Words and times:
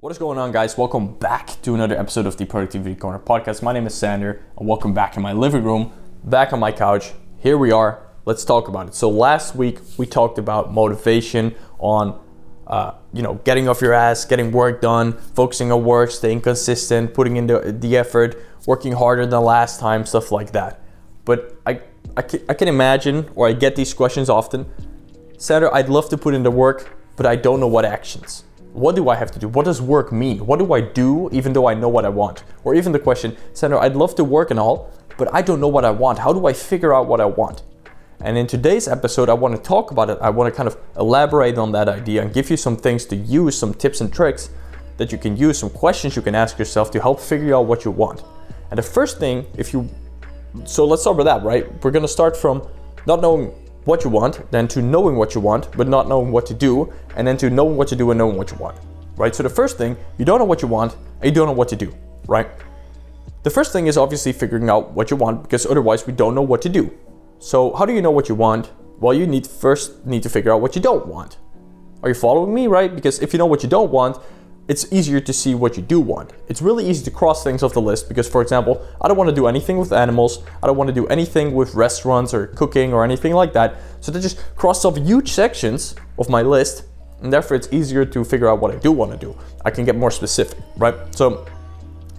What 0.00 0.12
is 0.12 0.18
going 0.18 0.38
on, 0.38 0.52
guys? 0.52 0.78
Welcome 0.78 1.14
back 1.14 1.60
to 1.62 1.74
another 1.74 1.98
episode 1.98 2.24
of 2.26 2.36
the 2.36 2.46
Productivity 2.46 2.94
Corner 2.94 3.18
podcast. 3.18 3.64
My 3.64 3.72
name 3.72 3.84
is 3.84 3.96
Sander, 3.96 4.44
and 4.56 4.68
welcome 4.68 4.94
back 4.94 5.16
in 5.16 5.24
my 5.24 5.32
living 5.32 5.64
room, 5.64 5.92
back 6.22 6.52
on 6.52 6.60
my 6.60 6.70
couch. 6.70 7.10
Here 7.40 7.58
we 7.58 7.72
are. 7.72 8.06
Let's 8.24 8.44
talk 8.44 8.68
about 8.68 8.86
it. 8.86 8.94
So 8.94 9.10
last 9.10 9.56
week 9.56 9.80
we 9.96 10.06
talked 10.06 10.38
about 10.38 10.72
motivation 10.72 11.56
on, 11.80 12.16
uh, 12.68 12.92
you 13.12 13.22
know, 13.22 13.40
getting 13.42 13.68
off 13.68 13.80
your 13.80 13.92
ass, 13.92 14.24
getting 14.24 14.52
work 14.52 14.80
done, 14.80 15.14
focusing 15.14 15.72
on 15.72 15.82
work, 15.82 16.12
staying 16.12 16.42
consistent, 16.42 17.12
putting 17.12 17.36
in 17.36 17.48
the, 17.48 17.76
the 17.76 17.96
effort, 17.96 18.40
working 18.66 18.92
harder 18.92 19.26
than 19.26 19.42
last 19.42 19.80
time, 19.80 20.06
stuff 20.06 20.30
like 20.30 20.52
that. 20.52 20.80
But 21.24 21.60
I, 21.66 21.80
I 22.16 22.22
can, 22.22 22.40
I 22.48 22.54
can 22.54 22.68
imagine, 22.68 23.28
or 23.34 23.48
I 23.48 23.52
get 23.52 23.74
these 23.74 23.92
questions 23.94 24.30
often. 24.30 24.72
Sander, 25.38 25.74
I'd 25.74 25.88
love 25.88 26.08
to 26.10 26.16
put 26.16 26.34
in 26.34 26.44
the 26.44 26.52
work, 26.52 26.96
but 27.16 27.26
I 27.26 27.34
don't 27.34 27.58
know 27.58 27.66
what 27.66 27.84
actions 27.84 28.44
what 28.72 28.94
do 28.96 29.08
I 29.08 29.16
have 29.16 29.30
to 29.32 29.38
do? 29.38 29.48
What 29.48 29.64
does 29.64 29.80
work 29.80 30.12
mean? 30.12 30.46
What 30.46 30.58
do 30.58 30.72
I 30.72 30.80
do 30.80 31.28
even 31.32 31.52
though 31.52 31.68
I 31.68 31.74
know 31.74 31.88
what 31.88 32.04
I 32.04 32.08
want? 32.08 32.44
Or 32.64 32.74
even 32.74 32.92
the 32.92 32.98
question, 32.98 33.36
Sander, 33.54 33.78
I'd 33.78 33.96
love 33.96 34.14
to 34.16 34.24
work 34.24 34.50
and 34.50 34.60
all, 34.60 34.90
but 35.16 35.32
I 35.34 35.42
don't 35.42 35.60
know 35.60 35.68
what 35.68 35.84
I 35.84 35.90
want. 35.90 36.18
How 36.18 36.32
do 36.32 36.46
I 36.46 36.52
figure 36.52 36.94
out 36.94 37.06
what 37.06 37.20
I 37.20 37.24
want? 37.24 37.62
And 38.20 38.36
in 38.36 38.46
today's 38.46 38.88
episode, 38.88 39.28
I 39.28 39.34
want 39.34 39.54
to 39.56 39.62
talk 39.62 39.90
about 39.90 40.10
it. 40.10 40.18
I 40.20 40.30
want 40.30 40.52
to 40.52 40.56
kind 40.56 40.68
of 40.68 40.76
elaborate 40.96 41.56
on 41.56 41.72
that 41.72 41.88
idea 41.88 42.22
and 42.22 42.32
give 42.34 42.50
you 42.50 42.56
some 42.56 42.76
things 42.76 43.04
to 43.06 43.16
use, 43.16 43.56
some 43.56 43.72
tips 43.72 44.00
and 44.00 44.12
tricks 44.12 44.50
that 44.96 45.12
you 45.12 45.18
can 45.18 45.36
use, 45.36 45.58
some 45.58 45.70
questions 45.70 46.16
you 46.16 46.22
can 46.22 46.34
ask 46.34 46.58
yourself 46.58 46.90
to 46.90 47.00
help 47.00 47.20
figure 47.20 47.54
out 47.54 47.66
what 47.66 47.84
you 47.84 47.92
want. 47.92 48.24
And 48.70 48.78
the 48.78 48.82
first 48.82 49.18
thing, 49.18 49.46
if 49.56 49.72
you, 49.72 49.88
so 50.64 50.84
let's 50.84 51.02
start 51.02 51.16
with 51.16 51.26
that, 51.26 51.42
right? 51.44 51.66
We're 51.84 51.92
going 51.92 52.02
to 52.02 52.08
start 52.08 52.36
from 52.36 52.66
not 53.06 53.20
knowing 53.20 53.54
what 53.88 54.04
you 54.04 54.10
want, 54.10 54.48
then 54.50 54.68
to 54.68 54.82
knowing 54.82 55.16
what 55.16 55.34
you 55.34 55.40
want, 55.40 55.74
but 55.74 55.88
not 55.88 56.08
knowing 56.08 56.30
what 56.30 56.44
to 56.44 56.52
do, 56.52 56.92
and 57.16 57.26
then 57.26 57.38
to 57.38 57.48
knowing 57.48 57.74
what 57.74 57.88
to 57.88 57.96
do 57.96 58.10
and 58.10 58.18
knowing 58.18 58.36
what 58.36 58.50
you 58.50 58.56
want, 58.58 58.76
right? 59.16 59.34
So 59.34 59.42
the 59.42 59.48
first 59.48 59.78
thing, 59.78 59.96
you 60.18 60.26
don't 60.26 60.38
know 60.38 60.44
what 60.44 60.60
you 60.60 60.68
want, 60.68 60.94
and 61.22 61.24
you 61.24 61.32
don't 61.32 61.46
know 61.46 61.54
what 61.54 61.68
to 61.68 61.76
do, 61.76 61.94
right? 62.26 62.48
The 63.44 63.50
first 63.50 63.72
thing 63.72 63.86
is 63.86 63.96
obviously 63.96 64.32
figuring 64.32 64.68
out 64.68 64.90
what 64.92 65.10
you 65.10 65.16
want, 65.16 65.42
because 65.42 65.64
otherwise 65.64 66.06
we 66.06 66.12
don't 66.12 66.34
know 66.34 66.42
what 66.42 66.60
to 66.62 66.68
do. 66.68 66.90
So 67.38 67.74
how 67.74 67.86
do 67.86 67.94
you 67.94 68.02
know 68.02 68.10
what 68.10 68.28
you 68.28 68.34
want? 68.34 68.70
Well, 69.00 69.14
you 69.14 69.26
need 69.26 69.46
first 69.46 70.04
need 70.04 70.22
to 70.24 70.28
figure 70.28 70.52
out 70.52 70.60
what 70.60 70.76
you 70.76 70.82
don't 70.82 71.06
want. 71.06 71.38
Are 72.02 72.10
you 72.10 72.14
following 72.14 72.52
me, 72.52 72.66
right? 72.66 72.94
Because 72.94 73.20
if 73.20 73.32
you 73.32 73.38
know 73.38 73.46
what 73.46 73.62
you 73.62 73.70
don't 73.70 73.90
want, 73.90 74.18
it's 74.68 74.92
easier 74.92 75.18
to 75.18 75.32
see 75.32 75.54
what 75.54 75.78
you 75.78 75.82
do 75.82 75.98
want. 75.98 76.30
It's 76.46 76.60
really 76.60 76.88
easy 76.88 77.02
to 77.06 77.10
cross 77.10 77.42
things 77.42 77.62
off 77.62 77.72
the 77.72 77.80
list 77.80 78.06
because, 78.06 78.28
for 78.28 78.42
example, 78.42 78.86
I 79.00 79.08
don't 79.08 79.16
want 79.16 79.30
to 79.30 79.34
do 79.34 79.46
anything 79.46 79.78
with 79.78 79.92
animals, 79.92 80.42
I 80.62 80.66
don't 80.66 80.76
want 80.76 80.88
to 80.88 80.94
do 80.94 81.06
anything 81.06 81.54
with 81.54 81.74
restaurants 81.74 82.34
or 82.34 82.48
cooking 82.48 82.92
or 82.92 83.02
anything 83.02 83.32
like 83.32 83.54
that. 83.54 83.76
So 84.00 84.12
that 84.12 84.20
just 84.20 84.38
crosses 84.56 84.84
off 84.84 84.96
huge 84.98 85.32
sections 85.32 85.94
of 86.18 86.28
my 86.28 86.42
list, 86.42 86.84
and 87.22 87.32
therefore 87.32 87.56
it's 87.56 87.72
easier 87.72 88.04
to 88.04 88.24
figure 88.24 88.48
out 88.48 88.60
what 88.60 88.70
I 88.70 88.76
do 88.76 88.92
want 88.92 89.10
to 89.12 89.16
do. 89.16 89.34
I 89.64 89.70
can 89.70 89.86
get 89.86 89.96
more 89.96 90.10
specific, 90.10 90.58
right? 90.76 90.94
So 91.16 91.46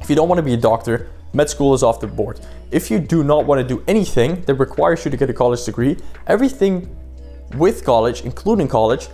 if 0.01 0.09
you 0.09 0.15
don't 0.15 0.27
want 0.27 0.39
to 0.39 0.43
be 0.43 0.55
a 0.55 0.57
doctor, 0.57 1.07
med 1.33 1.49
school 1.49 1.75
is 1.75 1.83
off 1.83 1.99
the 1.99 2.07
board. 2.07 2.39
If 2.71 2.89
you 2.89 2.99
do 2.99 3.23
not 3.23 3.45
want 3.45 3.61
to 3.61 3.75
do 3.75 3.83
anything 3.87 4.41
that 4.41 4.55
requires 4.55 5.05
you 5.05 5.11
to 5.11 5.17
get 5.17 5.29
a 5.29 5.33
college 5.33 5.63
degree, 5.65 5.97
everything 6.25 6.95
with 7.57 7.85
college, 7.85 8.21
including 8.21 8.67
college, 8.67 9.07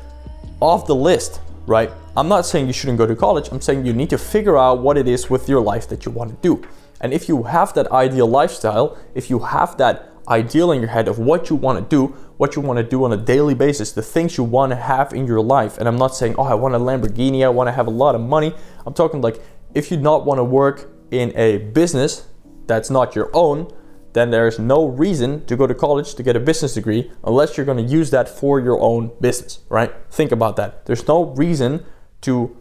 off 0.62 0.88
the 0.88 0.96
list 0.96 1.42
right? 1.68 1.92
I'm 2.18 2.30
not 2.30 2.46
saying 2.46 2.68
you 2.68 2.74
shouldn't 2.74 2.98
go 2.98 3.06
to 3.06 3.16
college. 3.16 3.50
I'm 3.52 3.60
saying 3.60 3.86
you 3.86 3.92
need 3.92 4.10
to 4.12 4.18
figure 4.18 4.58
out 4.58 4.80
what 4.80 4.98
it 4.98 5.06
is 5.06 5.30
with 5.30 5.50
your 5.50 5.60
life 5.60 5.90
that 5.90 6.06
you 6.06 6.12
want 6.12 6.32
to 6.32 6.38
do. 6.42 6.66
And 7.02 7.14
if 7.14 7.28
you 7.28 7.44
have 7.44 7.74
that 7.74 7.92
ideal 7.92 8.26
lifestyle, 8.26 8.98
if 9.14 9.30
you 9.30 9.40
have 9.40 9.78
that 9.78 10.10
ideal 10.30 10.72
in 10.72 10.80
your 10.80 10.90
head 10.90 11.10
of 11.10 11.20
what 11.20 11.50
you 11.50 11.58
want 11.58 11.78
to 11.78 11.86
do, 11.94 12.14
what 12.38 12.56
you 12.56 12.62
want 12.62 12.78
to 12.78 12.84
do 12.84 13.04
on 13.04 13.12
a 13.12 13.18
daily 13.18 13.54
basis, 13.54 13.92
the 13.92 14.02
things 14.02 14.38
you 14.38 14.46
want 14.46 14.72
to 14.72 14.78
have 14.78 15.12
in 15.14 15.28
your 15.28 15.42
life. 15.42 15.78
And 15.78 15.90
I'm 15.90 15.98
not 15.98 16.16
saying, 16.16 16.36
oh, 16.38 16.44
I 16.44 16.54
want 16.54 16.74
a 16.74 16.80
Lamborghini, 16.80 17.44
I 17.44 17.50
want 17.50 17.68
to 17.68 17.74
have 17.74 17.88
a 17.88 17.92
lot 17.92 18.16
of 18.16 18.22
money. 18.22 18.56
I'm 18.86 18.94
talking 18.94 19.20
like 19.20 19.42
if 19.74 19.92
you 19.92 19.98
not 19.98 20.26
want 20.26 20.38
to 20.38 20.44
work 20.44 20.90
in 21.12 21.34
a 21.36 21.58
business 21.58 22.28
that's 22.66 22.90
not 22.90 23.14
your 23.14 23.30
own, 23.34 23.72
then 24.14 24.32
there's 24.32 24.58
no 24.58 24.88
reason 24.88 25.46
to 25.48 25.58
go 25.58 25.68
to 25.68 25.76
college 25.76 26.16
to 26.16 26.24
get 26.24 26.38
a 26.38 26.40
business 26.40 26.76
degree 26.76 27.12
unless 27.26 27.58
you're 27.58 27.66
going 27.66 27.86
to 27.86 27.94
use 27.94 28.10
that 28.12 28.30
for 28.30 28.62
your 28.62 28.80
own 28.80 29.12
business, 29.20 29.60
right? 29.68 29.94
Think 30.10 30.32
about 30.32 30.56
that. 30.56 30.86
There's 30.86 31.06
no 31.06 31.26
reason 31.26 31.86
to 32.26 32.56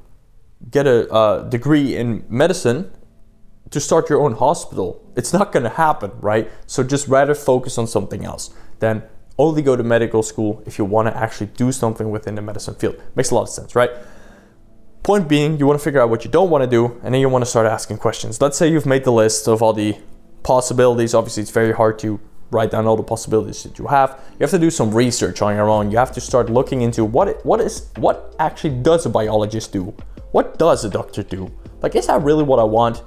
get 0.70 0.86
a, 0.86 1.12
a 1.14 1.48
degree 1.48 1.96
in 1.96 2.24
medicine 2.28 2.90
to 3.70 3.80
start 3.80 4.08
your 4.08 4.20
own 4.20 4.34
hospital. 4.34 5.02
It's 5.16 5.32
not 5.32 5.52
going 5.52 5.64
to 5.64 5.70
happen, 5.70 6.12
right? 6.20 6.50
So 6.66 6.82
just 6.82 7.08
rather 7.08 7.34
focus 7.34 7.76
on 7.78 7.86
something 7.86 8.24
else 8.24 8.54
than 8.78 9.02
only 9.36 9.62
go 9.62 9.74
to 9.74 9.82
medical 9.82 10.22
school 10.22 10.62
if 10.64 10.78
you 10.78 10.84
want 10.84 11.08
to 11.08 11.16
actually 11.16 11.48
do 11.48 11.72
something 11.72 12.10
within 12.10 12.34
the 12.36 12.42
medicine 12.42 12.74
field. 12.74 12.96
Makes 13.16 13.30
a 13.30 13.34
lot 13.34 13.42
of 13.42 13.48
sense, 13.48 13.74
right? 13.74 13.90
Point 15.02 15.28
being, 15.28 15.58
you 15.58 15.66
want 15.66 15.78
to 15.78 15.84
figure 15.84 16.00
out 16.00 16.08
what 16.08 16.24
you 16.24 16.30
don't 16.30 16.50
want 16.50 16.62
to 16.64 16.70
do, 16.70 16.98
and 17.02 17.12
then 17.12 17.20
you 17.20 17.28
want 17.28 17.44
to 17.44 17.50
start 17.50 17.66
asking 17.66 17.98
questions. 17.98 18.40
Let's 18.40 18.56
say 18.56 18.70
you've 18.70 18.86
made 18.86 19.04
the 19.04 19.12
list 19.12 19.48
of 19.48 19.60
all 19.60 19.72
the 19.72 19.98
possibilities. 20.42 21.14
Obviously, 21.14 21.42
it's 21.42 21.50
very 21.50 21.72
hard 21.72 21.98
to 21.98 22.20
write 22.50 22.70
down 22.70 22.86
all 22.86 22.96
the 22.96 23.02
possibilities 23.02 23.62
that 23.62 23.78
you 23.78 23.86
have. 23.86 24.20
You 24.32 24.44
have 24.44 24.50
to 24.50 24.58
do 24.58 24.70
some 24.70 24.94
research 24.94 25.42
on 25.42 25.54
your 25.54 25.68
own. 25.68 25.90
You 25.90 25.98
have 25.98 26.12
to 26.12 26.20
start 26.20 26.50
looking 26.50 26.82
into 26.82 27.04
what 27.04 27.44
what 27.44 27.60
is 27.60 27.88
what 27.96 28.34
actually 28.38 28.80
does 28.82 29.06
a 29.06 29.10
biologist 29.10 29.72
do? 29.72 29.94
What 30.32 30.58
does 30.58 30.84
a 30.84 30.90
doctor 30.90 31.22
do? 31.22 31.50
Like, 31.82 31.94
is 31.94 32.06
that 32.06 32.22
really 32.22 32.42
what 32.42 32.58
I 32.58 32.64
want? 32.64 33.02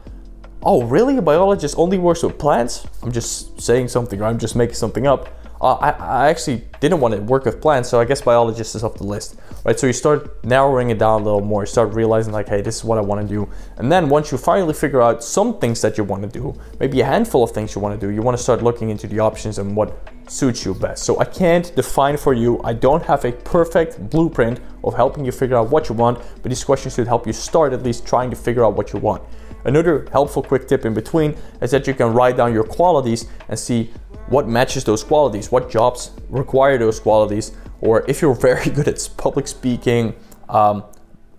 Oh, 0.63 0.83
really? 0.83 1.17
A 1.17 1.21
biologist 1.21 1.75
only 1.77 1.97
works 1.97 2.23
with 2.23 2.37
plants? 2.37 2.85
I'm 3.03 3.11
just 3.11 3.59
saying 3.61 3.89
something, 3.89 4.21
or 4.21 4.25
I'm 4.25 4.39
just 4.39 4.55
making 4.55 4.75
something 4.75 5.07
up. 5.07 5.29
Uh, 5.61 5.73
I, 5.75 5.89
I 5.89 6.29
actually 6.29 6.63
didn't 6.79 6.99
want 6.99 7.15
to 7.15 7.21
work 7.21 7.45
with 7.45 7.61
plants, 7.61 7.89
so 7.89 7.99
I 7.99 8.05
guess 8.05 8.21
biologist 8.21 8.75
is 8.75 8.83
off 8.83 8.95
the 8.95 9.03
list, 9.03 9.37
right? 9.67 9.77
So 9.77 9.85
you 9.85 9.93
start 9.93 10.43
narrowing 10.45 10.89
it 10.91 10.97
down 10.97 11.21
a 11.21 11.23
little 11.23 11.41
more. 11.41 11.63
You 11.63 11.67
start 11.67 11.93
realizing 11.93 12.31
like, 12.31 12.47
hey, 12.47 12.61
this 12.61 12.77
is 12.77 12.83
what 12.85 12.97
I 12.97 13.01
want 13.01 13.21
to 13.21 13.27
do. 13.27 13.49
And 13.75 13.91
then 13.91 14.07
once 14.07 14.31
you 14.31 14.37
finally 14.37 14.73
figure 14.73 15.01
out 15.01 15.21
some 15.21 15.59
things 15.59 15.81
that 15.81 15.97
you 15.97 16.05
want 16.05 16.23
to 16.23 16.29
do, 16.29 16.55
maybe 16.79 17.01
a 17.01 17.05
handful 17.05 17.43
of 17.43 17.51
things 17.51 17.75
you 17.75 17.81
want 17.81 17.99
to 17.99 18.07
do, 18.07 18.11
you 18.11 18.21
want 18.21 18.37
to 18.37 18.41
start 18.41 18.63
looking 18.63 18.89
into 18.89 19.07
the 19.07 19.19
options 19.19 19.59
and 19.59 19.75
what 19.75 19.93
suits 20.27 20.63
you 20.63 20.73
best. 20.73 21.03
So 21.03 21.19
I 21.19 21.25
can't 21.25 21.75
define 21.75 22.15
for 22.15 22.33
you. 22.33 22.61
I 22.63 22.73
don't 22.73 23.03
have 23.03 23.25
a 23.25 23.33
perfect 23.33 24.09
blueprint 24.09 24.61
of 24.85 24.95
helping 24.95 25.25
you 25.25 25.33
figure 25.33 25.57
out 25.57 25.69
what 25.69 25.89
you 25.89 25.95
want, 25.95 26.19
but 26.41 26.49
these 26.49 26.63
questions 26.63 26.95
should 26.95 27.07
help 27.07 27.27
you 27.27 27.33
start 27.33 27.73
at 27.73 27.83
least 27.83 28.07
trying 28.07 28.29
to 28.29 28.37
figure 28.37 28.65
out 28.65 28.75
what 28.75 28.93
you 28.93 28.99
want. 28.99 29.21
Another 29.65 30.07
helpful 30.13 30.41
quick 30.41 30.65
tip 30.65 30.85
in 30.85 30.93
between 30.93 31.35
is 31.61 31.71
that 31.71 31.87
you 31.87 31.93
can 31.93 32.13
write 32.13 32.37
down 32.37 32.53
your 32.53 32.63
qualities 32.63 33.27
and 33.49 33.59
see 33.59 33.91
what 34.27 34.47
matches 34.47 34.83
those 34.83 35.03
qualities, 35.03 35.51
what 35.51 35.69
jobs 35.69 36.11
require 36.29 36.77
those 36.77 36.99
qualities, 36.99 37.53
or 37.81 38.05
if 38.07 38.21
you're 38.21 38.33
very 38.49 38.69
good 38.69 38.87
at 38.87 39.09
public 39.17 39.47
speaking 39.47 40.15
um, 40.49 40.83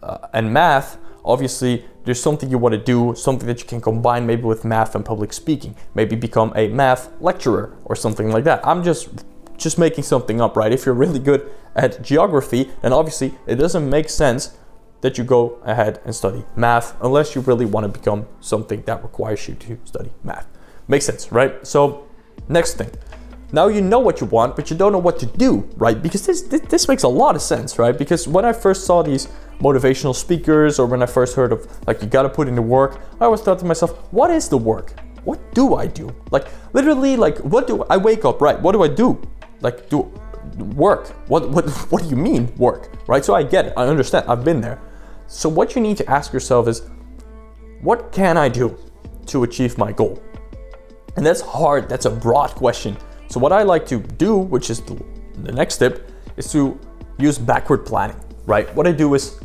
uh, 0.02 0.28
and 0.32 0.52
math, 0.52 0.98
obviously 1.24 1.84
there's 2.04 2.22
something 2.22 2.50
you 2.50 2.58
want 2.58 2.72
to 2.72 2.80
do, 2.80 3.14
something 3.14 3.46
that 3.46 3.60
you 3.60 3.66
can 3.66 3.80
combine 3.80 4.26
maybe 4.26 4.42
with 4.42 4.64
math 4.64 4.94
and 4.94 5.04
public 5.04 5.32
speaking. 5.32 5.76
Maybe 5.94 6.16
become 6.16 6.52
a 6.56 6.68
math 6.68 7.10
lecturer 7.20 7.76
or 7.84 7.94
something 7.94 8.30
like 8.30 8.44
that. 8.44 8.66
I'm 8.66 8.82
just 8.82 9.08
just 9.58 9.76
making 9.76 10.04
something 10.04 10.40
up, 10.40 10.56
right? 10.56 10.72
If 10.72 10.86
you're 10.86 10.94
really 10.94 11.18
good 11.18 11.50
at 11.74 12.00
geography, 12.00 12.70
then 12.80 12.92
obviously 12.92 13.34
it 13.46 13.56
doesn't 13.56 13.90
make 13.90 14.08
sense 14.08 14.56
that 15.00 15.18
you 15.18 15.24
go 15.24 15.58
ahead 15.64 16.00
and 16.04 16.14
study 16.14 16.44
math 16.56 16.96
unless 17.02 17.34
you 17.34 17.40
really 17.42 17.66
want 17.66 17.84
to 17.84 17.88
become 17.88 18.26
something 18.40 18.82
that 18.82 19.02
requires 19.02 19.46
you 19.48 19.54
to 19.54 19.78
study 19.84 20.10
math. 20.24 20.46
Makes 20.86 21.06
sense, 21.06 21.30
right? 21.30 21.66
So 21.66 22.07
Next 22.48 22.74
thing. 22.74 22.90
Now 23.50 23.68
you 23.68 23.80
know 23.80 23.98
what 23.98 24.20
you 24.20 24.26
want, 24.26 24.56
but 24.56 24.70
you 24.70 24.76
don't 24.76 24.92
know 24.92 24.98
what 24.98 25.18
to 25.20 25.26
do, 25.26 25.68
right? 25.76 26.00
Because 26.00 26.26
this, 26.26 26.42
this, 26.42 26.60
this 26.62 26.88
makes 26.88 27.02
a 27.02 27.08
lot 27.08 27.34
of 27.34 27.40
sense, 27.40 27.78
right? 27.78 27.96
Because 27.96 28.28
when 28.28 28.44
I 28.44 28.52
first 28.52 28.84
saw 28.84 29.02
these 29.02 29.28
motivational 29.60 30.14
speakers 30.14 30.78
or 30.78 30.86
when 30.86 31.02
I 31.02 31.06
first 31.06 31.34
heard 31.34 31.52
of 31.52 31.66
like 31.86 32.02
you 32.02 32.08
gotta 32.08 32.28
put 32.28 32.46
in 32.46 32.54
the 32.54 32.62
work, 32.62 33.00
I 33.20 33.24
always 33.24 33.40
thought 33.40 33.58
to 33.60 33.64
myself, 33.64 34.12
what 34.12 34.30
is 34.30 34.48
the 34.48 34.58
work? 34.58 34.92
What 35.24 35.54
do 35.54 35.74
I 35.76 35.86
do? 35.86 36.14
Like 36.30 36.46
literally, 36.74 37.16
like 37.16 37.38
what 37.38 37.66
do 37.66 37.84
I 37.84 37.96
wake 37.96 38.24
up, 38.24 38.40
right? 38.40 38.60
What 38.60 38.72
do 38.72 38.82
I 38.82 38.88
do? 38.88 39.20
Like 39.60 39.88
do 39.88 40.12
work. 40.74 41.08
What 41.28 41.48
what 41.50 41.68
what 41.90 42.02
do 42.02 42.08
you 42.08 42.16
mean 42.16 42.54
work? 42.56 42.90
Right? 43.08 43.24
So 43.24 43.34
I 43.34 43.42
get 43.42 43.66
it. 43.66 43.72
I 43.76 43.86
understand. 43.86 44.26
I've 44.28 44.44
been 44.44 44.60
there. 44.60 44.80
So 45.26 45.48
what 45.48 45.74
you 45.74 45.80
need 45.80 45.96
to 45.98 46.10
ask 46.10 46.32
yourself 46.32 46.68
is 46.68 46.82
what 47.80 48.12
can 48.12 48.36
I 48.36 48.48
do 48.48 48.76
to 49.26 49.42
achieve 49.44 49.78
my 49.78 49.92
goal? 49.92 50.22
And 51.16 51.26
that's 51.26 51.40
hard, 51.40 51.88
that's 51.88 52.06
a 52.06 52.10
broad 52.10 52.50
question. 52.50 52.96
So, 53.28 53.38
what 53.38 53.52
I 53.52 53.62
like 53.62 53.86
to 53.88 54.00
do, 54.00 54.36
which 54.36 54.70
is 54.70 54.80
the, 54.80 55.52
next 55.52 55.74
step, 55.74 56.00
is 56.36 56.50
to 56.52 56.78
use 57.18 57.38
backward 57.38 57.84
planning, 57.84 58.16
right? 58.46 58.72
What 58.74 58.86
I 58.86 58.92
do 58.92 59.14
is 59.14 59.40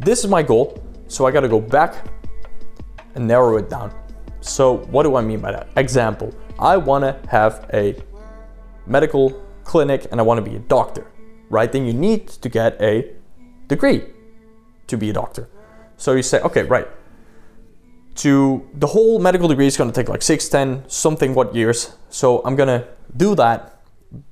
this 0.00 0.24
is 0.24 0.30
my 0.30 0.42
goal, 0.42 0.82
so 1.06 1.26
I 1.26 1.30
gotta 1.30 1.48
go 1.48 1.60
back 1.60 2.06
and 3.14 3.26
narrow 3.26 3.56
it 3.58 3.70
down. 3.70 3.94
So, 4.40 4.78
what 4.90 5.04
do 5.04 5.16
I 5.16 5.22
mean 5.22 5.40
by 5.40 5.52
that? 5.52 5.68
Example, 5.76 6.34
I 6.58 6.76
wanna 6.76 7.20
have 7.28 7.68
a 7.72 7.94
medical 8.86 9.30
clinic 9.62 10.08
and 10.10 10.20
I 10.20 10.24
wanna 10.24 10.42
be 10.42 10.56
a 10.56 10.60
doctor, 10.60 11.06
right? 11.50 11.70
Then 11.70 11.86
you 11.86 11.92
need 11.92 12.28
to 12.28 12.48
get 12.48 12.80
a 12.82 13.14
degree 13.68 14.02
to 14.88 14.96
be 14.96 15.10
a 15.10 15.12
doctor. 15.12 15.48
So, 15.96 16.12
you 16.14 16.22
say, 16.22 16.40
okay, 16.40 16.64
right, 16.64 16.88
to 18.16 18.68
the 18.74 18.86
whole 18.88 19.18
medical 19.18 19.48
degree 19.48 19.66
is 19.66 19.76
going 19.76 19.90
to 19.90 19.94
take 19.94 20.08
like 20.08 20.22
six, 20.22 20.48
ten, 20.48 20.84
something 20.88 21.34
what 21.34 21.54
years. 21.54 21.96
So 22.10 22.42
I'm 22.44 22.56
going 22.56 22.68
to 22.68 22.86
do 23.16 23.34
that, 23.34 23.80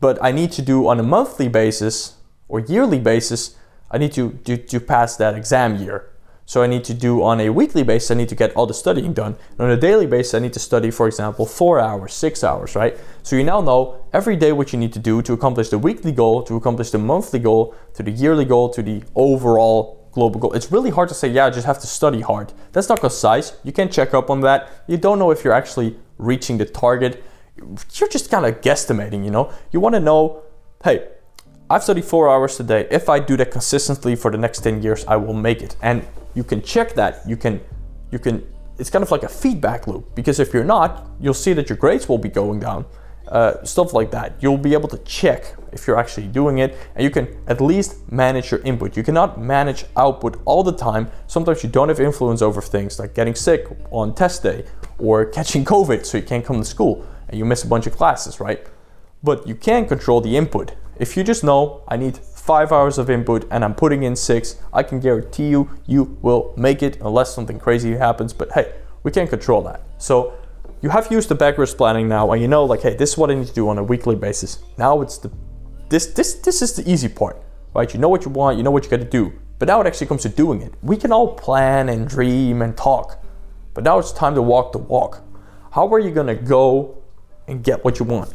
but 0.01 0.23
I 0.23 0.33
need 0.33 0.53
to 0.53 0.63
do 0.63 0.89
on 0.89 1.01
a 1.01 1.03
monthly 1.03 1.49
basis 1.49 2.17
or 2.49 2.61
yearly 2.61 3.01
basis. 3.01 3.57
I 3.91 3.99
need 3.99 4.13
to, 4.13 4.33
to, 4.45 4.57
to 4.57 4.81
pass 4.81 5.17
that 5.17 5.35
exam 5.35 5.77
year. 5.77 6.09
So 6.45 6.63
I 6.63 6.67
need 6.67 6.85
to 6.85 6.95
do 6.95 7.23
on 7.23 7.41
a 7.41 7.51
weekly 7.51 7.83
basis, 7.83 8.11
I 8.11 8.15
need 8.15 8.29
to 8.29 8.35
get 8.35 8.55
all 8.55 8.67
the 8.67 8.75
studying 8.75 9.13
done. 9.13 9.37
And 9.53 9.61
on 9.61 9.71
a 9.71 9.77
daily 9.77 10.07
basis, 10.07 10.35
I 10.35 10.39
need 10.41 10.53
to 10.55 10.59
study, 10.59 10.91
for 10.91 11.07
example, 11.07 11.47
four 11.47 11.79
hours, 11.79 12.13
six 12.13 12.43
hours, 12.43 12.75
right? 12.75 12.97
So 13.23 13.37
you 13.37 13.45
now 13.45 13.61
know 13.61 14.05
every 14.13 14.37
day 14.37 14.53
what 14.53 14.73
you 14.73 14.79
need 14.79 14.93
to 14.95 14.99
do 14.99 15.23
to 15.23 15.33
accomplish 15.33 15.69
the 15.69 15.79
weekly 15.79 16.13
goal, 16.13 16.43
to 16.43 16.57
accomplish 16.57 16.91
the 16.91 16.99
monthly 16.99 17.39
goal, 17.39 17.75
to 17.95 18.03
the 18.03 18.11
yearly 18.11 18.45
goal, 18.45 18.71
to 18.71 18.83
the 18.83 19.03
overall 19.15 20.02
global 20.13 20.39
goal. 20.39 20.53
It's 20.53 20.71
really 20.71 20.91
hard 20.91 21.09
to 21.09 21.15
say, 21.15 21.29
yeah, 21.29 21.47
I 21.47 21.51
just 21.51 21.67
have 21.67 21.81
to 21.81 21.87
study 21.87 22.21
hard. 22.21 22.53
That's 22.73 22.89
not 22.89 23.01
concise. 23.01 23.55
You 23.65 23.73
can't 23.73 23.93
check 23.93 24.15
up 24.15 24.31
on 24.31 24.41
that. 24.43 24.71
You 24.87 24.97
don't 24.97 25.19
know 25.19 25.31
if 25.31 25.43
you're 25.43 25.53
actually 25.53 25.97
reaching 26.19 26.59
the 26.59 26.65
target. 26.67 27.25
You're 27.57 28.09
just 28.09 28.31
kind 28.31 28.47
of 28.47 28.61
guesstimating, 28.61 29.25
you 29.25 29.31
know? 29.31 29.53
You 29.73 29.81
want 29.81 29.95
to 29.95 30.01
know, 30.01 30.43
hey, 30.85 31.09
I've 31.69 31.83
studied 31.83 32.05
four 32.05 32.29
hours 32.29 32.61
a 32.61 32.65
day. 32.65 32.87
If 32.91 33.09
I 33.09 33.19
do 33.19 33.37
that 33.39 33.51
consistently 33.51 34.15
for 34.15 34.31
the 34.31 34.39
next 34.39 34.61
10 34.61 34.83
years, 34.83 35.05
I 35.07 35.17
will 35.17 35.35
make 35.35 35.63
it. 35.63 35.77
And 35.83 36.07
you 36.35 36.45
can 36.45 36.63
check 36.63 36.95
that. 36.95 37.23
You 37.27 37.37
can, 37.37 37.61
you 38.11 38.19
can, 38.19 38.47
it's 38.79 38.91
kind 38.91 39.03
of 39.03 39.11
like 39.11 39.23
a 39.23 39.29
feedback 39.29 39.87
loop 39.87 40.15
because 40.15 40.39
if 40.39 40.53
you're 40.53 40.65
not, 40.65 41.07
you'll 41.21 41.35
see 41.35 41.53
that 41.55 41.69
your 41.69 41.79
grades 41.79 42.09
will 42.09 42.19
be 42.19 42.29
going 42.29 42.61
down. 42.61 42.85
Uh, 43.29 43.63
stuff 43.65 43.93
like 43.95 44.11
that. 44.11 44.35
You'll 44.41 44.59
be 44.59 44.75
able 44.75 44.89
to 44.89 44.99
check 44.99 45.55
if 45.73 45.87
you're 45.87 45.99
actually 45.99 46.27
doing 46.27 46.59
it 46.59 46.77
and 46.95 47.03
you 47.03 47.11
can 47.11 47.29
at 47.47 47.61
least 47.61 48.11
manage 48.13 48.51
your 48.51 48.61
input. 48.61 48.97
You 48.97 49.03
cannot 49.03 49.41
manage 49.41 49.85
output 49.97 50.41
all 50.45 50.63
the 50.63 50.73
time. 50.73 51.11
Sometimes 51.29 51.63
you 51.63 51.71
don't 51.71 51.89
have 51.89 52.01
influence 52.01 52.43
over 52.43 52.61
things 52.61 52.99
like 52.99 53.15
getting 53.15 53.35
sick 53.35 53.67
on 53.91 54.15
test 54.15 54.43
day 54.43 54.65
or 54.99 55.25
catching 55.37 55.65
COVID 55.65 56.05
so 56.05 56.19
you 56.19 56.25
can't 56.25 56.45
come 56.45 56.59
to 56.59 56.65
school 56.65 57.07
and 57.29 57.39
you 57.39 57.45
miss 57.45 57.65
a 57.65 57.67
bunch 57.67 57.87
of 57.87 57.97
classes, 57.97 58.39
right? 58.39 58.67
But 59.23 59.47
you 59.47 59.55
can 59.55 59.87
control 59.87 60.21
the 60.21 60.37
input. 60.37 60.75
If 60.99 61.17
you 61.17 61.25
just 61.25 61.43
know 61.43 61.85
I 61.89 61.97
need 61.97 62.19
five 62.19 62.73
hours 62.73 62.99
of 62.99 63.09
input 63.09 63.47
and 63.51 63.65
I'm 63.65 63.75
putting 63.75 64.03
in 64.03 64.17
six, 64.17 64.57
I 64.73 64.83
can 64.83 65.01
guarantee 65.01 65.49
you, 65.49 65.71
you 65.87 66.19
will 66.23 66.53
make 66.57 66.83
it 66.83 67.01
unless 67.01 67.35
something 67.35 67.59
crazy 67.59 67.97
happens. 67.97 68.33
But 68.33 68.53
hey, 68.53 68.75
we 69.05 69.11
can't 69.11 69.31
control 69.31 69.63
that. 69.63 69.83
So 69.99 70.35
you 70.83 70.91
have 70.91 71.11
used 71.13 71.29
the 71.29 71.35
backwards 71.37 71.73
planning 71.73 72.09
now 72.09 72.33
and 72.33 72.43
you 72.43 72.49
know 72.49 72.65
like, 72.65 72.83
hey, 72.83 72.95
this 72.95 73.13
is 73.13 73.19
what 73.19 73.31
I 73.31 73.35
need 73.35 73.47
to 73.47 73.55
do 73.55 73.69
on 73.69 73.79
a 73.79 73.85
weekly 73.85 74.17
basis. 74.17 74.59
Now 74.77 75.01
it's 75.01 75.17
the, 75.17 75.31
this, 75.89 76.07
this, 76.07 76.35
this 76.35 76.61
is 76.61 76.75
the 76.75 76.91
easy 76.91 77.09
part, 77.09 77.41
right? 77.73 77.93
You 77.95 78.01
know 78.01 78.09
what 78.09 78.25
you 78.25 78.33
want, 78.33 78.59
you 78.59 78.65
know 78.65 78.73
what 78.73 78.85
you 78.85 78.91
got 78.91 78.99
to 78.99 79.05
do. 79.05 79.33
But 79.61 79.69
now 79.69 79.81
it 79.81 79.87
actually 79.87 80.09
comes 80.09 80.23
to 80.23 80.29
doing 80.29 80.61
it. 80.61 80.75
We 80.83 80.97
can 80.97 81.13
all 81.13 81.35
plan 81.35 81.89
and 81.89 82.09
dream 82.09 82.63
and 82.63 82.77
talk, 82.77 83.23
but 83.75 83.85
now 83.85 84.01
it's 84.01 84.11
time 84.11 84.35
to 84.35 84.43
walk 84.43 84.73
the 84.73 84.79
walk. 84.79 85.23
How 85.71 85.87
are 85.95 86.01
you 86.01 86.11
gonna 86.11 86.35
go 86.35 86.99
and 87.47 87.63
get 87.63 87.85
what 87.85 88.01
you 88.01 88.05
want? 88.05 88.35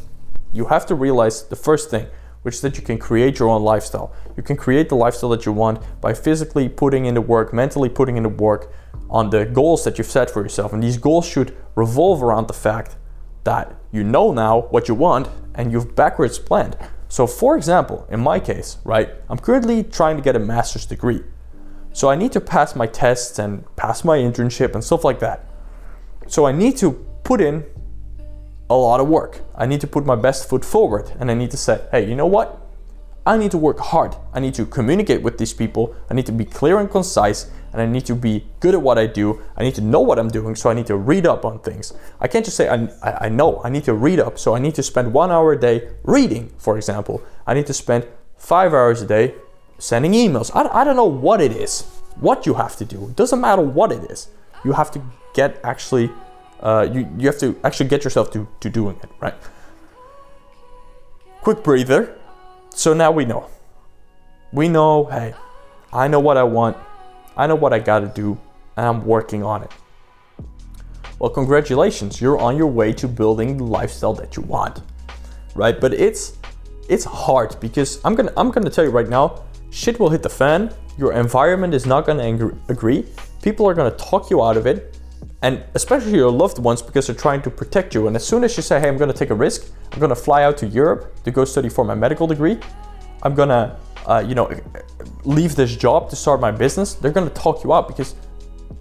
You 0.54 0.66
have 0.66 0.86
to 0.86 0.96
realize 0.96 1.44
the 1.44 1.58
first 1.58 1.92
thing, 1.92 2.08
which 2.42 2.56
is 2.56 2.62
that 2.62 2.78
you 2.78 2.84
can 2.84 2.98
create 2.98 3.40
your 3.40 3.50
own 3.50 3.64
lifestyle. 3.64 4.14
You 4.36 4.44
can 4.44 4.56
create 4.56 4.90
the 4.90 4.96
lifestyle 4.96 5.30
that 5.32 5.46
you 5.46 5.52
want 5.52 5.82
by 6.02 6.14
physically 6.14 6.70
putting 6.70 7.06
in 7.06 7.14
the 7.14 7.22
work, 7.22 7.54
mentally 7.54 7.90
putting 7.90 8.18
in 8.18 8.24
the 8.24 8.30
work 8.30 8.72
on 9.10 9.30
the 9.30 9.46
goals 9.46 9.84
that 9.84 9.98
you've 9.98 10.08
set 10.08 10.30
for 10.30 10.42
yourself. 10.42 10.74
And 10.74 10.84
these 10.84 10.98
goals 10.98 11.26
should 11.28 11.56
revolve 11.76 12.22
around 12.22 12.48
the 12.48 12.54
fact 12.54 12.96
that 13.44 13.76
you 13.92 14.04
know 14.04 14.32
now 14.32 14.62
what 14.70 14.88
you 14.88 14.96
want 14.96 15.30
and 15.56 15.72
you've 15.72 15.96
backwards 15.96 16.40
planned. 16.40 16.78
So, 17.10 17.26
for 17.26 17.56
example, 17.56 18.06
in 18.10 18.20
my 18.20 18.40
case, 18.40 18.78
right, 18.84 19.10
I'm 19.30 19.40
currently 19.40 19.84
trying 19.84 20.18
to 20.18 20.22
get 20.22 20.36
a 20.36 20.40
master's 20.40 20.86
degree. 20.86 21.24
So, 21.94 22.10
I 22.10 22.16
need 22.16 22.34
to 22.34 22.42
pass 22.42 22.76
my 22.76 22.86
tests 22.86 23.40
and 23.40 23.64
pass 23.78 24.04
my 24.04 24.18
internship 24.18 24.74
and 24.74 24.84
stuff 24.84 25.04
like 25.06 25.20
that. 25.20 25.46
So, 26.28 26.46
I 26.46 26.52
need 26.52 26.76
to 26.78 26.92
put 27.24 27.40
in 27.40 27.66
a 28.70 28.76
lot 28.76 29.00
of 29.00 29.08
work. 29.08 29.42
I 29.56 29.66
need 29.66 29.82
to 29.82 29.88
put 29.88 30.06
my 30.06 30.16
best 30.16 30.50
foot 30.50 30.66
forward 30.66 31.12
and 31.20 31.32
I 31.32 31.34
need 31.34 31.52
to 31.52 31.58
say, 31.58 31.82
hey, 31.92 32.08
you 32.08 32.16
know 32.16 32.26
what? 32.26 32.62
I 33.26 33.38
need 33.38 33.52
to 33.52 33.58
work 33.58 33.80
hard. 33.80 34.16
I 34.34 34.40
need 34.40 34.54
to 34.54 34.66
communicate 34.66 35.22
with 35.22 35.38
these 35.38 35.54
people. 35.54 35.94
I 36.10 36.14
need 36.14 36.26
to 36.28 36.32
be 36.32 36.46
clear 36.46 36.80
and 36.80 36.90
concise 36.90 37.52
and 37.74 37.82
I 37.82 37.86
need 37.86 38.06
to 38.06 38.16
be 38.16 38.46
good 38.62 38.74
at 38.74 38.82
what 38.82 38.98
I 38.98 39.06
do. 39.06 39.42
I 39.58 39.64
need 39.64 39.76
to 39.76 39.82
know 39.82 40.00
what 40.00 40.18
I'm 40.18 40.30
doing, 40.30 40.56
so 40.56 40.70
I 40.70 40.74
need 40.74 40.88
to 40.88 40.96
read 40.96 41.26
up 41.26 41.44
on 41.44 41.60
things. 41.60 41.94
I 42.22 42.28
can't 42.28 42.46
just 42.46 42.56
say 42.56 42.70
I, 42.70 42.88
I, 43.26 43.30
know, 43.30 43.62
I 43.64 43.70
need 43.70 43.84
to 43.84 43.94
read 43.94 44.20
up. 44.20 44.40
So 44.40 44.56
I 44.56 44.60
need 44.60 44.76
to 44.76 44.84
spend 44.84 45.14
one 45.14 45.30
hour 45.30 45.52
a 45.52 45.60
day 45.60 45.90
reading, 46.04 46.54
for 46.58 46.78
example. 46.78 47.22
I 47.46 47.54
need 47.54 47.68
to 47.68 47.74
spend 47.74 48.08
five 48.38 48.74
hours 48.74 49.02
a 49.02 49.06
day 49.06 49.36
sending 49.78 50.14
emails. 50.14 50.50
I, 50.56 50.82
I 50.82 50.84
don't 50.86 50.96
know 50.96 51.06
what 51.06 51.42
it 51.42 51.52
is, 51.52 51.82
what 52.20 52.46
you 52.46 52.54
have 52.54 52.78
to 52.78 52.86
do. 52.86 53.10
It 53.10 53.16
doesn't 53.18 53.42
matter 53.42 53.62
what 53.62 53.92
it 53.92 54.10
is. 54.10 54.30
You 54.64 54.72
have 54.72 54.90
to 54.92 55.02
get 55.34 55.60
actually 55.64 56.10
uh, 56.60 56.88
you, 56.92 57.08
you 57.18 57.28
have 57.28 57.40
to 57.40 57.60
actually 57.64 57.90
get 57.90 58.04
yourself 58.04 58.32
to, 58.32 58.48
to 58.60 58.70
doing 58.70 58.98
it, 59.04 59.10
right? 59.20 59.36
Quick 61.42 61.64
breather. 61.64 62.18
So 62.74 62.94
now 62.94 63.12
we 63.12 63.26
know. 63.26 63.48
We 64.52 64.68
know, 64.68 65.06
hey, 65.06 65.34
I 65.92 66.08
know 66.08 66.20
what 66.20 66.38
I 66.38 66.44
want, 66.44 66.78
I 67.36 67.48
know 67.48 67.56
what 67.56 67.74
I 67.74 67.80
gotta 67.80 68.08
do, 68.08 68.38
and 68.76 68.86
I'm 68.86 69.06
working 69.06 69.44
on 69.44 69.64
it. 69.64 69.72
Well, 71.20 71.30
congratulations, 71.30 72.22
you're 72.22 72.38
on 72.40 72.58
your 72.58 72.68
way 72.68 72.94
to 72.94 73.08
building 73.08 73.58
the 73.58 73.64
lifestyle 73.64 74.14
that 74.14 74.36
you 74.38 74.44
want, 74.44 74.82
right? 75.56 75.80
But 75.80 75.94
it's 75.94 76.38
it's 76.90 77.04
hard 77.04 77.60
because 77.60 78.00
I'm 78.06 78.16
gonna 78.16 78.32
I'm 78.38 78.52
gonna 78.52 78.70
tell 78.70 78.86
you 78.86 78.92
right 78.92 79.10
now, 79.10 79.44
shit 79.70 80.00
will 80.00 80.10
hit 80.10 80.24
the 80.24 80.30
fan. 80.30 80.74
Your 80.98 81.14
environment 81.14 81.74
is 81.74 81.86
not 81.86 82.06
gonna 82.06 82.52
agree. 82.70 83.06
People 83.42 83.68
are 83.68 83.74
gonna 83.74 83.92
talk 83.92 84.30
you 84.30 84.44
out 84.44 84.58
of 84.58 84.66
it 84.66 84.97
and 85.42 85.64
especially 85.76 86.14
your 86.14 86.32
loved 86.32 86.58
ones 86.58 86.82
because 86.82 87.08
they're 87.08 87.16
trying 87.16 87.42
to 87.44 87.50
protect 87.50 87.94
you. 87.94 88.08
And 88.08 88.16
as 88.16 88.26
soon 88.26 88.44
as 88.44 88.58
you 88.58 88.64
say, 88.64 88.80
hey, 88.80 88.88
I'm 88.88 88.98
to 89.12 89.18
take 89.18 89.30
a 89.30 89.36
risk, 89.36 89.72
I'm 89.92 90.00
to 90.10 90.16
fly 90.16 90.44
out 90.44 90.58
to 90.60 90.68
Europe 90.68 91.24
to 91.24 91.32
go 91.32 91.46
study 91.46 91.70
for 91.70 91.86
my 91.86 91.96
medical 91.96 92.26
degree, 92.26 92.58
I'm 93.24 93.36
to, 93.50 93.78
uh, 94.06 94.24
you 94.28 94.36
know, 94.36 94.50
leave 95.24 95.56
this 95.56 95.76
job 95.76 96.10
to 96.10 96.16
start 96.16 96.40
my 96.40 96.52
business, 96.52 96.96
they're 96.96 97.12
to 97.28 97.34
talk 97.34 97.64
you 97.64 97.74
out 97.74 97.88
because 97.88 98.16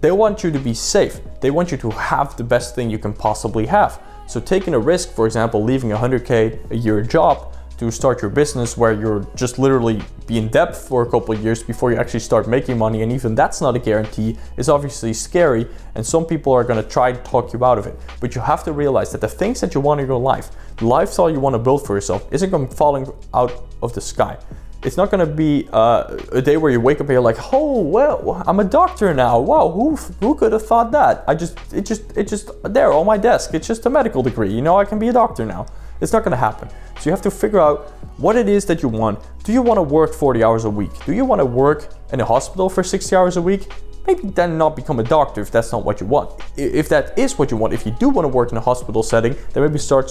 they 0.01 0.11
want 0.11 0.43
you 0.43 0.51
to 0.51 0.59
be 0.59 0.73
safe. 0.73 1.19
They 1.41 1.51
want 1.51 1.71
you 1.71 1.77
to 1.77 1.89
have 1.91 2.35
the 2.37 2.43
best 2.43 2.75
thing 2.75 2.89
you 2.89 2.99
can 2.99 3.13
possibly 3.13 3.65
have. 3.67 4.01
So 4.27 4.39
taking 4.39 4.73
a 4.73 4.79
risk, 4.79 5.13
for 5.13 5.25
example, 5.25 5.63
leaving 5.63 5.91
a 5.91 5.97
100K 5.97 6.71
a 6.71 6.75
year 6.75 7.01
job 7.01 7.53
to 7.77 7.91
start 7.91 8.21
your 8.21 8.31
business 8.31 8.75
where 8.75 8.91
you're 8.91 9.25
just 9.35 9.59
literally 9.59 10.01
be 10.25 10.37
in 10.37 10.47
debt 10.47 10.75
for 10.75 11.03
a 11.03 11.05
couple 11.05 11.35
of 11.35 11.43
years 11.43 11.61
before 11.61 11.91
you 11.91 11.97
actually 11.97 12.19
start 12.19 12.47
making 12.47 12.77
money. 12.77 13.03
And 13.03 13.11
even 13.11 13.35
that's 13.35 13.61
not 13.61 13.75
a 13.75 13.79
guarantee. 13.79 14.37
Is 14.57 14.67
obviously 14.67 15.13
scary 15.13 15.67
and 15.95 16.05
some 16.05 16.25
people 16.25 16.53
are 16.53 16.63
going 16.63 16.81
to 16.81 16.89
try 16.89 17.11
to 17.11 17.19
talk 17.23 17.53
you 17.53 17.63
out 17.63 17.77
of 17.77 17.85
it. 17.85 17.99
But 18.19 18.33
you 18.35 18.41
have 18.41 18.63
to 18.63 18.71
realize 18.71 19.11
that 19.11 19.21
the 19.21 19.27
things 19.27 19.61
that 19.61 19.75
you 19.75 19.81
want 19.81 20.01
in 20.01 20.07
your 20.07 20.19
life 20.19 20.49
the 20.77 20.85
lifestyle 20.85 21.29
you 21.29 21.39
want 21.39 21.55
to 21.55 21.59
build 21.59 21.85
for 21.85 21.95
yourself 21.95 22.27
isn't 22.31 22.51
going 22.51 22.67
to 22.67 22.75
falling 22.75 23.11
out 23.33 23.51
of 23.81 23.93
the 23.93 24.01
sky. 24.01 24.37
It's 24.83 24.95
not 24.95 25.09
going 25.09 25.27
to 25.27 25.33
be 25.33 25.67
uh, 25.73 26.17
a 26.31 26.41
day 26.41 26.55
where 26.57 26.71
you 26.71 26.79
wake 26.79 26.97
up 26.97 27.07
and 27.07 27.09
you're 27.09 27.19
like 27.19 27.51
oh 27.51 27.81
well 27.81 28.43
i'm 28.47 28.59
a 28.59 28.63
doctor 28.63 29.13
now. 29.13 29.39
Wow 29.39 29.69
who, 29.69 29.95
who 29.95 30.35
could 30.35 30.51
have 30.53 30.65
thought 30.65 30.91
that? 30.91 31.23
I 31.27 31.35
just 31.35 31.57
it 31.73 31.85
just 31.85 32.15
it 32.15 32.27
just 32.27 32.51
there 32.63 32.91
on 32.91 33.05
my 33.05 33.17
desk. 33.17 33.53
It's 33.53 33.67
just 33.67 33.85
a 33.85 33.89
medical 33.89 34.23
degree. 34.23 34.51
You 34.51 34.61
know 34.61 34.77
i 34.77 34.85
can 34.85 34.99
be 34.99 35.07
a 35.07 35.13
doctor 35.13 35.45
now 35.45 35.65
it's 36.01 36.13
not 36.13 36.23
to 36.23 36.35
happen. 36.35 36.69
So 36.99 37.05
you 37.05 37.11
have 37.11 37.21
to 37.23 37.31
figure 37.31 37.59
out 37.59 37.91
what 38.17 38.35
it 38.35 38.49
is 38.49 38.65
that 38.65 38.81
you 38.81 38.89
want. 38.89 39.19
Do 39.43 39.53
you 39.53 39.61
want 39.61 39.77
to 39.77 39.81
work 39.81 40.13
40 40.13 40.43
hours 40.43 40.65
a 40.65 40.69
week? 40.69 40.91
Do 41.05 41.13
you 41.13 41.25
want 41.25 41.39
to 41.39 41.45
work 41.45 41.93
in 42.11 42.19
a 42.19 42.25
hospital 42.25 42.69
for 42.69 42.83
60 42.83 43.15
hours 43.15 43.37
a 43.37 43.41
week? 43.41 43.71
Maybe 44.07 44.29
then 44.29 44.57
not 44.57 44.75
become 44.75 44.99
a 44.99 45.03
doctor 45.03 45.41
if 45.41 45.51
that's 45.51 45.71
not 45.71 45.83
what 45.83 45.99
you 45.99 46.07
want. 46.07 46.41
If 46.55 46.87
that 46.89 47.17
is 47.19 47.37
what 47.37 47.51
you 47.51 47.57
want, 47.57 47.73
if 47.73 47.85
you 47.85 47.91
do 47.91 48.07
want 48.07 48.23
to 48.23 48.29
work 48.29 48.51
in 48.51 48.57
a 48.57 48.61
hospital 48.61 49.03
setting, 49.03 49.35
then 49.53 49.63
maybe 49.63 49.77
start 49.77 50.09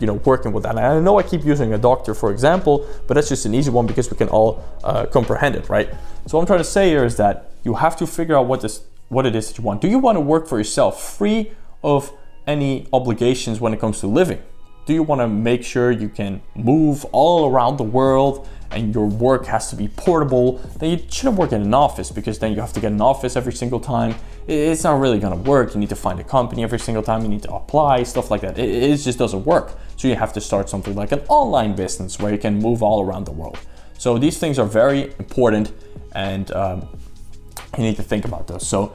you 0.00 0.06
know 0.06 0.14
working 0.14 0.52
with 0.52 0.64
that. 0.64 0.70
And 0.70 0.80
I 0.80 0.98
know 0.98 1.18
I 1.18 1.22
keep 1.22 1.44
using 1.44 1.72
a 1.72 1.78
doctor 1.78 2.12
for 2.12 2.32
example, 2.32 2.86
but 3.06 3.14
that's 3.14 3.28
just 3.28 3.46
an 3.46 3.54
easy 3.54 3.70
one 3.70 3.86
because 3.86 4.10
we 4.10 4.16
can 4.16 4.28
all 4.28 4.64
uh, 4.82 5.06
comprehend 5.06 5.54
it, 5.54 5.68
right? 5.68 5.88
So 6.26 6.36
what 6.36 6.42
I'm 6.42 6.46
trying 6.46 6.58
to 6.58 6.64
say 6.64 6.88
here 6.88 7.04
is 7.04 7.16
that 7.16 7.52
you 7.62 7.74
have 7.74 7.96
to 7.98 8.06
figure 8.06 8.36
out 8.36 8.46
what 8.46 8.62
this 8.62 8.82
what 9.08 9.26
it 9.26 9.36
is 9.36 9.48
that 9.48 9.58
you 9.58 9.64
want. 9.64 9.80
Do 9.80 9.88
you 9.88 10.00
want 10.00 10.16
to 10.16 10.20
work 10.20 10.48
for 10.48 10.58
yourself, 10.58 11.16
free 11.16 11.52
of 11.84 12.12
any 12.48 12.88
obligations 12.92 13.60
when 13.60 13.72
it 13.72 13.78
comes 13.78 14.00
to 14.00 14.08
living? 14.08 14.42
Do 14.86 14.94
you 14.94 15.02
want 15.02 15.20
to 15.20 15.26
make 15.26 15.64
sure 15.64 15.90
you 15.90 16.08
can 16.08 16.40
move 16.54 17.04
all 17.06 17.50
around 17.50 17.76
the 17.76 17.82
world 17.82 18.48
and 18.70 18.94
your 18.94 19.06
work 19.06 19.44
has 19.46 19.68
to 19.70 19.76
be 19.76 19.88
portable? 19.88 20.58
Then 20.78 20.90
you 20.90 21.04
shouldn't 21.10 21.36
work 21.36 21.50
in 21.50 21.60
an 21.60 21.74
office 21.74 22.12
because 22.12 22.38
then 22.38 22.52
you 22.52 22.60
have 22.60 22.72
to 22.74 22.80
get 22.80 22.92
an 22.92 23.00
office 23.00 23.34
every 23.34 23.52
single 23.52 23.80
time. 23.80 24.14
It's 24.46 24.84
not 24.84 25.00
really 25.00 25.18
going 25.18 25.32
to 25.32 25.50
work. 25.50 25.74
You 25.74 25.80
need 25.80 25.88
to 25.88 25.96
find 25.96 26.20
a 26.20 26.24
company 26.24 26.62
every 26.62 26.78
single 26.78 27.02
time. 27.02 27.22
You 27.22 27.28
need 27.28 27.42
to 27.42 27.52
apply, 27.52 28.04
stuff 28.04 28.30
like 28.30 28.42
that. 28.42 28.60
It, 28.60 28.96
just 28.98 29.18
doesn't 29.18 29.44
work. 29.44 29.72
So 29.96 30.06
you 30.06 30.14
have 30.14 30.32
to 30.34 30.40
start 30.40 30.68
something 30.68 30.94
like 30.94 31.10
an 31.10 31.22
online 31.28 31.74
business 31.74 32.20
where 32.20 32.32
you 32.32 32.38
can 32.38 32.54
move 32.54 32.80
all 32.80 33.04
around 33.04 33.24
the 33.24 33.32
world. 33.32 33.58
So 33.98 34.18
these 34.18 34.38
things 34.38 34.56
are 34.56 34.66
very 34.66 35.12
important 35.18 35.72
and 36.14 36.48
um, 36.52 36.88
you 37.76 37.82
need 37.82 37.96
to 37.96 38.04
think 38.04 38.24
about 38.24 38.46
those. 38.46 38.64
So 38.64 38.94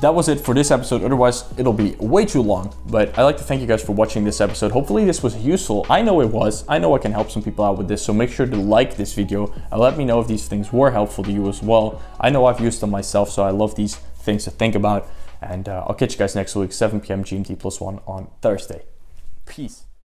that 0.00 0.14
was 0.14 0.28
it 0.28 0.40
for 0.40 0.54
this 0.54 0.70
episode. 0.70 1.04
Otherwise, 1.04 1.44
it'll 1.56 1.72
be 1.72 1.92
way 1.98 2.24
too 2.24 2.42
long. 2.42 2.74
But 2.86 3.16
I'd 3.18 3.22
like 3.22 3.36
to 3.38 3.44
thank 3.44 3.60
you 3.60 3.66
guys 3.66 3.82
for 3.82 3.92
watching 3.92 4.24
this 4.24 4.40
episode. 4.40 4.72
Hopefully, 4.72 5.04
this 5.04 5.22
was 5.22 5.36
useful. 5.36 5.86
I 5.88 6.02
know 6.02 6.20
it 6.20 6.28
was. 6.28 6.64
I 6.68 6.78
know 6.78 6.94
I 6.94 6.98
can 6.98 7.12
help 7.12 7.30
some 7.30 7.42
people 7.42 7.64
out 7.64 7.78
with 7.78 7.88
this. 7.88 8.02
So 8.02 8.12
make 8.12 8.30
sure 8.30 8.46
to 8.46 8.56
like 8.56 8.96
this 8.96 9.14
video 9.14 9.52
and 9.70 9.80
let 9.80 9.96
me 9.96 10.04
know 10.04 10.20
if 10.20 10.26
these 10.26 10.48
things 10.48 10.72
were 10.72 10.90
helpful 10.90 11.24
to 11.24 11.32
you 11.32 11.48
as 11.48 11.62
well. 11.62 12.02
I 12.18 12.30
know 12.30 12.46
I've 12.46 12.60
used 12.60 12.80
them 12.80 12.90
myself, 12.90 13.30
so 13.30 13.42
I 13.42 13.50
love 13.50 13.74
these 13.74 13.96
things 13.96 14.44
to 14.44 14.50
think 14.50 14.74
about. 14.74 15.08
And 15.40 15.68
uh, 15.68 15.84
I'll 15.86 15.94
catch 15.94 16.12
you 16.12 16.18
guys 16.18 16.34
next 16.34 16.54
week, 16.54 16.72
7 16.72 17.00
p.m. 17.00 17.24
GMT 17.24 17.58
plus 17.58 17.80
one 17.80 18.00
on 18.06 18.30
Thursday. 18.40 18.84
Peace. 19.46 19.84